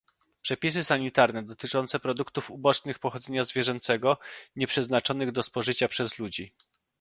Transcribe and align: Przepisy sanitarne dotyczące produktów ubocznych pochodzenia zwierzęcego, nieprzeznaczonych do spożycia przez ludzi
Przepisy 0.41 0.83
sanitarne 0.83 1.43
dotyczące 1.43 1.99
produktów 1.99 2.51
ubocznych 2.51 2.99
pochodzenia 2.99 3.43
zwierzęcego, 3.43 4.17
nieprzeznaczonych 4.55 5.31
do 5.31 5.43
spożycia 5.43 5.87
przez 5.87 6.19
ludzi 6.19 6.53